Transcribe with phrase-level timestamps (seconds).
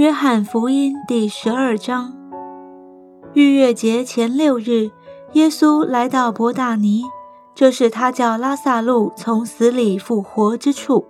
[0.00, 2.14] 约翰福音第十二章，
[3.34, 4.90] 逾越节前六日，
[5.34, 7.04] 耶稣来到伯大尼，
[7.54, 11.04] 这是他叫拉萨路从死里复活之处。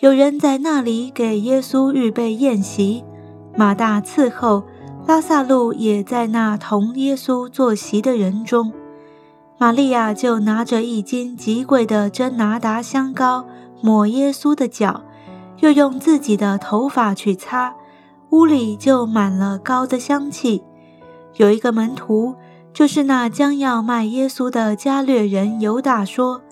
[0.00, 3.02] 有人在那里给耶稣预备宴席，
[3.56, 4.64] 马大伺候，
[5.06, 8.70] 拉萨路也在那同耶稣坐席的人中。
[9.56, 13.46] 玛利亚就拿着一斤极贵的真拿达香膏
[13.80, 15.04] 抹耶稣的脚，
[15.60, 17.76] 又用自己的头发去擦，
[18.30, 20.62] 屋里就满了膏的香气。
[21.36, 22.34] 有一个门徒，
[22.72, 26.42] 就是那将要卖耶稣的加略人犹大说：“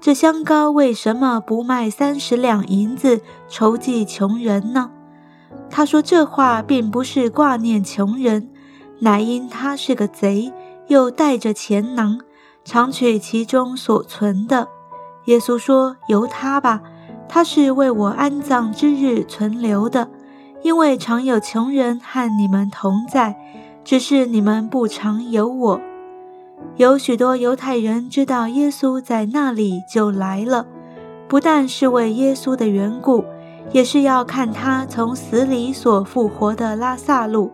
[0.00, 4.90] 这香膏为什么不卖三十两银子筹济穷人呢？”
[5.68, 8.50] 他说这话并不是挂念穷人，
[9.00, 10.52] 乃因他是个贼，
[10.88, 12.20] 又带着钱囊。
[12.64, 14.66] 常取其中所存的，
[15.26, 16.82] 耶稣说：“由他吧，
[17.28, 20.10] 他是为我安葬之日存留的，
[20.62, 23.36] 因为常有穷人和你们同在，
[23.84, 25.80] 只是你们不常有我。”
[26.76, 30.66] 有许多犹太人知道耶稣在那里，就来了，
[31.28, 33.24] 不但是为耶稣的缘故，
[33.72, 37.50] 也是要看他从死里所复活的拉萨路。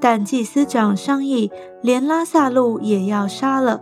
[0.00, 3.80] 但祭司长商议，连拉萨路也要杀了。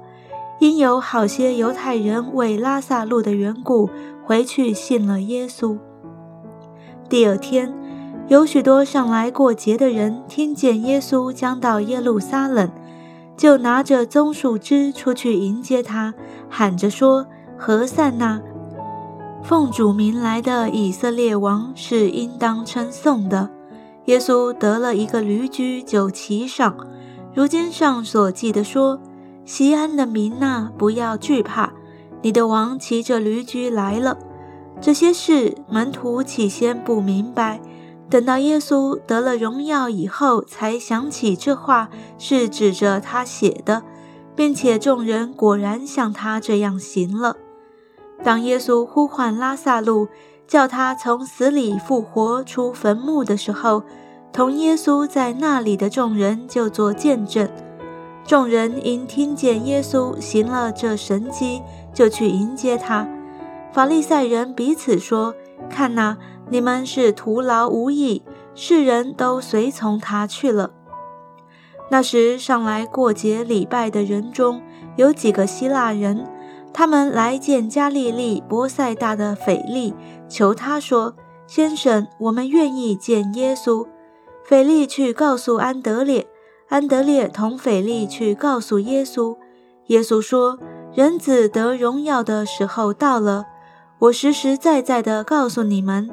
[0.60, 3.90] 因有好些犹太人为拉萨路的缘故
[4.24, 5.76] 回去信了耶稣。
[7.08, 7.74] 第二天，
[8.28, 12.70] 有许多上来过节的人听见耶稣将到耶路撒冷，
[13.36, 16.14] 就拿着棕树枝出去迎接他，
[16.48, 17.26] 喊着说
[17.58, 18.40] ：“何塞那！
[19.42, 23.50] 奉主名来的以色列王是应当称颂的。”
[24.06, 26.74] 耶稣得了一个驴驹，就骑上。
[27.34, 29.00] 如今上所记的说。
[29.44, 31.72] 西安的民呐，不要惧怕，
[32.22, 34.16] 你的王骑着驴驹来了。
[34.80, 37.60] 这些事门徒起先不明白，
[38.12, 41.88] 等到耶稣得了荣耀以后，才想起这话
[42.18, 43.84] 是指着他写的，
[44.36, 47.38] 并且众人果然像他这样行了。
[48.22, 50.08] 当耶稣呼唤拉萨路，
[50.46, 53.82] 叫他从死里复活出坟墓的时候，
[54.30, 57.48] 同耶稣在那里的众人就做见证。
[58.26, 61.62] 众人因听见耶稣行了这神迹，
[61.94, 63.08] 就去迎接他。
[63.72, 65.34] 法利赛人彼此说
[65.70, 66.18] ：“看哪，
[66.52, 68.22] 你们是徒劳无益，
[68.54, 70.70] 世人都随从他去了。”
[71.90, 74.60] 那时上来过节礼拜的人中
[74.96, 76.26] 有几个希腊人，
[76.70, 79.94] 他们来见加利利伯赛大的腓力，
[80.28, 81.16] 求他说
[81.48, 83.86] ：“先生，我们愿意见耶稣。”
[84.44, 86.26] 腓力去告诉安德烈。
[86.68, 89.36] 安德烈同腓力去告诉耶稣，
[89.86, 90.58] 耶稣说
[90.94, 93.46] ：“人子得荣耀的时候到了。
[93.98, 96.10] 我实实在在的告诉你们，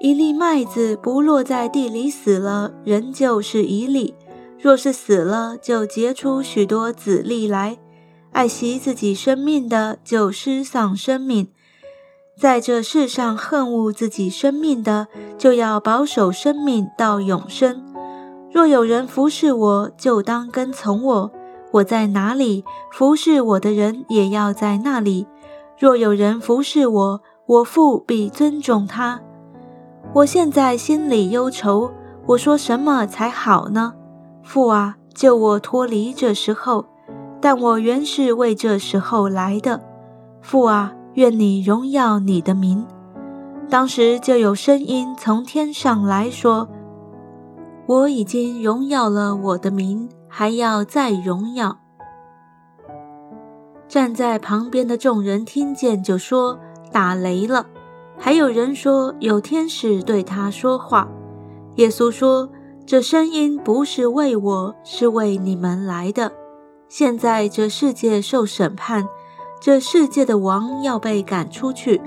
[0.00, 4.14] 一粒麦子不落在地里死了，仍旧是一粒；
[4.56, 7.78] 若是死了，就结出许多子粒来。
[8.30, 11.46] 爱惜自己生命的，就失丧生命；
[12.38, 17.84] 在这世上恨恶自己生命的，就要保守生命到永生。”
[18.54, 21.30] 若有人服侍我，就当跟从我；
[21.72, 25.26] 我在哪里，服侍我的人也要在那里。
[25.76, 29.20] 若有人服侍我，我父必尊重他。
[30.14, 31.92] 我现在心里忧愁，
[32.26, 33.92] 我说什么才好呢？
[34.42, 36.86] 父啊，救我脱离这时候！
[37.40, 39.80] 但我原是为这时候来的。
[40.40, 42.86] 父啊，愿你荣耀你的名。
[43.68, 46.68] 当时就有声音从天上来说。
[47.86, 51.78] 我已经荣耀了我的名，还要再荣耀。
[53.86, 56.58] 站在旁边的众人听见，就说
[56.90, 57.66] 打雷了。
[58.18, 61.08] 还有人说有天使对他说话。
[61.76, 62.50] 耶稣说
[62.84, 66.32] ：“这声音不是为我，是为你们来的。
[66.88, 69.06] 现在这世界受审判，
[69.60, 72.00] 这世界的王要被赶出去。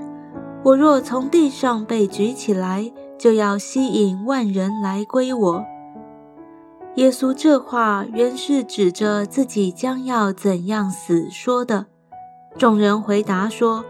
[0.64, 5.64] 我若从地上被举起来，就要吸引万人来归我。”
[6.96, 11.86] 耶稣这话原是指着自己将要怎样死说的。
[12.58, 13.82] 众人回答说：“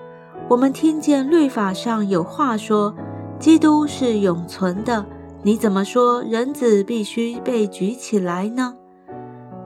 [0.52, 2.94] 我们听见律法上有话说，
[3.38, 5.02] 基督是永存的。
[5.42, 8.74] 你怎么说人子必须被举起来呢？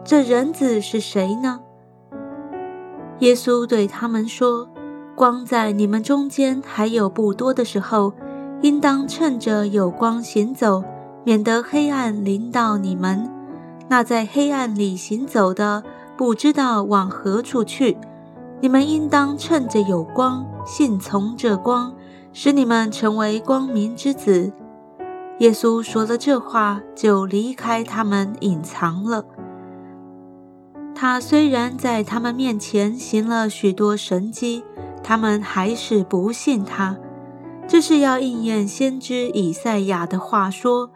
[0.04, 1.58] 这人子是谁呢？”
[3.18, 4.68] 耶稣对他们说
[5.16, 8.12] ：“光在你们中间还有不多的时候，
[8.62, 10.84] 应当趁着有光行走。”
[11.26, 13.28] 免得黑暗临到你们，
[13.88, 15.82] 那在黑暗里行走的
[16.16, 17.98] 不知道往何处去。
[18.60, 21.94] 你们应当趁着有光，信从这光，
[22.32, 24.52] 使你们成为光明之子。
[25.40, 29.24] 耶稣说了这话，就离开他们，隐藏了。
[30.94, 34.64] 他虽然在他们面前行了许多神迹，
[35.02, 36.96] 他们还是不信他。
[37.68, 40.90] 这是要应验先知以赛亚的话说：“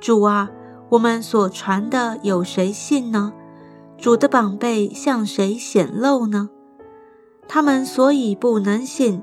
[0.00, 0.50] 主啊，
[0.88, 3.34] 我们所传的有谁信呢？
[3.98, 6.48] 主的宝贝向谁显露呢？”
[7.46, 9.22] 他们所以不能信，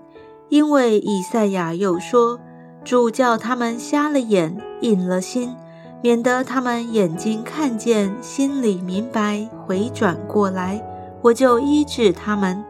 [0.49, 2.39] 因为以赛亚又说。
[2.85, 5.53] 主叫他们瞎了眼，隐了心，
[6.01, 10.81] 免得他们眼睛看见，心里明白，回转过来，
[11.21, 12.63] 我就医治他们。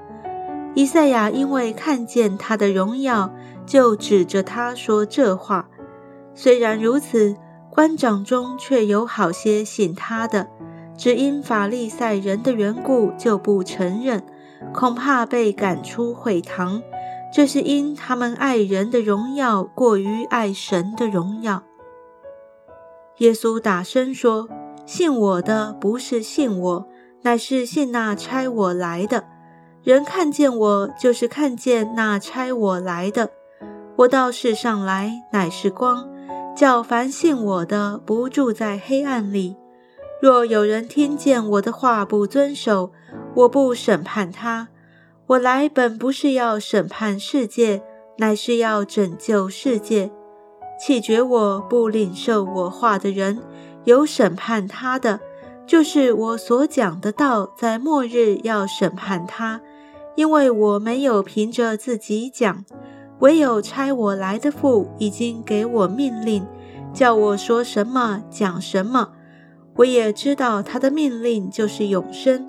[0.73, 3.31] 以赛亚因为看见他的荣耀，
[3.67, 5.69] 就指着他说这话。
[6.33, 7.35] 虽然如此，
[7.69, 10.47] 官长中却有好些信他的，
[10.97, 14.23] 只因法利赛人的缘故，就不承认，
[14.73, 16.81] 恐怕被赶出会堂。
[17.31, 21.63] 这是因他们爱人的荣耀过于爱神的荣耀。
[23.17, 24.50] 耶稣大声说
[24.85, 26.88] ：“信我的不是信我，
[27.21, 29.25] 乃是信那差我来的。
[29.83, 33.29] 人看见我，就是看见那差我来的。
[33.97, 36.09] 我到世上来，乃是光，
[36.56, 39.56] 叫凡信我的不住在黑暗里。
[40.21, 42.91] 若有人听见我的话不遵守，
[43.35, 44.69] 我不审判他。”
[45.27, 47.83] 我来本不是要审判世界，
[48.17, 50.11] 乃是要拯救世界。
[50.79, 53.39] 弃绝我不领受我话的人，
[53.83, 55.19] 有审判他的，
[55.67, 59.61] 就是我所讲的道，在末日要审判他。
[60.15, 62.65] 因为我没有凭着自己讲，
[63.19, 66.43] 唯有差我来的父已经给我命令，
[66.91, 69.11] 叫我说什么讲什么。
[69.75, 72.47] 我也知道他的命令就是永生。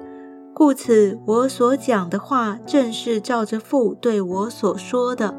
[0.60, 5.34] 故此，我所讲的话，正是照着父对我所说的。